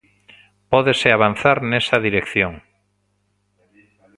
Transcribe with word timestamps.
Pódese 0.71 1.07
avanzar 1.11 1.57
nesa 1.71 1.97
dirección. 2.07 2.53